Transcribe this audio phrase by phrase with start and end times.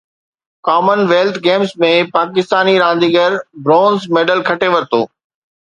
[0.67, 5.01] ڪمن wealth games ۾ پاڪستاني رانديگر برونز ميڊل کٽي ورتو